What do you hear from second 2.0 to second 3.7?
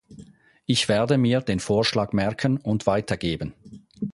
merken und weitergeben.